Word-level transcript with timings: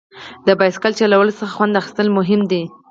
د 0.47 0.49
بایسکل 0.59 0.91
چلولو 0.99 1.37
څخه 1.39 1.53
خوند 1.55 1.79
اخیستل 1.81 2.07
مهم 2.17 2.41
دي. 2.51 2.63